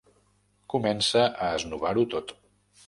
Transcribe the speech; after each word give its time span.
Comença 0.75 1.21
a 1.49 1.51
esnovar-ho 1.59 2.09
tot. 2.17 2.37